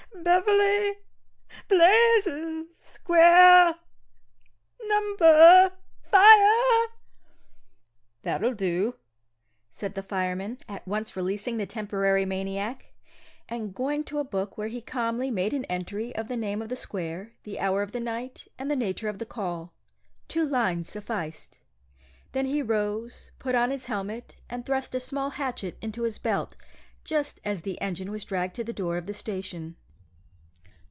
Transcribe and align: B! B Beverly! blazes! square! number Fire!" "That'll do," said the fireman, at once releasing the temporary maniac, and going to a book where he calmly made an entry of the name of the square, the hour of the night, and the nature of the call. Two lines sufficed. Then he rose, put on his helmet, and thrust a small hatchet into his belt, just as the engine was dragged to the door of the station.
B! 0.13 0.17
B 0.17 0.23
Beverly! 0.25 0.97
blazes! 1.69 2.65
square! 2.79 3.75
number 4.83 5.71
Fire!" 6.11 6.87
"That'll 8.21 8.53
do," 8.53 8.95
said 9.69 9.95
the 9.95 10.03
fireman, 10.03 10.57
at 10.67 10.85
once 10.85 11.15
releasing 11.15 11.55
the 11.57 11.65
temporary 11.65 12.25
maniac, 12.25 12.91
and 13.47 13.73
going 13.73 14.03
to 14.03 14.19
a 14.19 14.25
book 14.25 14.57
where 14.57 14.67
he 14.67 14.81
calmly 14.81 15.31
made 15.31 15.53
an 15.53 15.65
entry 15.65 16.13
of 16.15 16.27
the 16.27 16.37
name 16.37 16.61
of 16.61 16.67
the 16.69 16.75
square, 16.75 17.31
the 17.43 17.59
hour 17.59 17.81
of 17.81 17.93
the 17.93 18.01
night, 18.01 18.47
and 18.59 18.69
the 18.69 18.75
nature 18.75 19.07
of 19.09 19.17
the 19.17 19.25
call. 19.25 19.73
Two 20.27 20.45
lines 20.45 20.91
sufficed. 20.91 21.59
Then 22.33 22.45
he 22.47 22.61
rose, 22.61 23.31
put 23.39 23.55
on 23.55 23.71
his 23.71 23.85
helmet, 23.85 24.35
and 24.49 24.65
thrust 24.65 24.93
a 24.93 24.99
small 24.99 25.31
hatchet 25.31 25.77
into 25.81 26.03
his 26.03 26.17
belt, 26.19 26.57
just 27.05 27.39
as 27.45 27.61
the 27.61 27.79
engine 27.81 28.11
was 28.11 28.25
dragged 28.25 28.55
to 28.57 28.63
the 28.65 28.73
door 28.73 28.97
of 28.97 29.05
the 29.05 29.13
station. 29.15 29.77